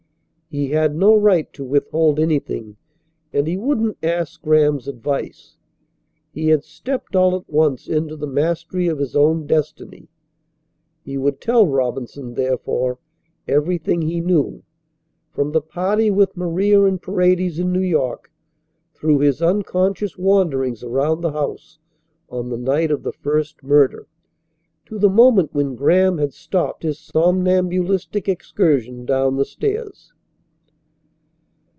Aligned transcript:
He 0.53 0.71
had 0.71 0.97
no 0.97 1.15
right 1.15 1.47
to 1.53 1.63
withhold 1.63 2.19
anything, 2.19 2.75
and 3.31 3.47
he 3.47 3.55
wouldn't 3.55 3.95
ask 4.03 4.41
Graham's 4.41 4.85
advice. 4.85 5.55
He 6.33 6.49
had 6.49 6.65
stepped 6.65 7.15
all 7.15 7.37
at 7.37 7.49
once 7.49 7.87
into 7.87 8.17
the 8.17 8.27
mastery 8.27 8.89
of 8.89 8.99
his 8.99 9.15
own 9.15 9.47
destiny. 9.47 10.09
He 11.05 11.17
would 11.17 11.39
tell 11.39 11.65
Robinson, 11.65 12.33
therefore, 12.33 12.99
everything 13.47 14.01
he 14.01 14.19
knew, 14.19 14.63
from 15.31 15.53
the 15.53 15.61
party 15.61 16.11
with 16.11 16.35
Maria 16.35 16.83
and 16.83 17.01
Paredes 17.01 17.57
in 17.57 17.71
New 17.71 17.79
York, 17.79 18.29
through 18.93 19.19
his 19.19 19.41
unconscious 19.41 20.17
wanderings 20.17 20.83
around 20.83 21.21
the 21.21 21.31
house 21.31 21.79
on 22.29 22.49
the 22.49 22.57
night 22.57 22.91
of 22.91 23.03
the 23.03 23.13
first 23.13 23.63
murder, 23.63 24.05
to 24.87 24.99
the 24.99 25.07
moment 25.09 25.53
when 25.53 25.75
Graham 25.75 26.17
had 26.17 26.33
stopped 26.33 26.83
his 26.83 26.99
somnambulistic 26.99 28.27
excursion 28.27 29.05
down 29.05 29.37
the 29.37 29.45
stairs. 29.45 30.11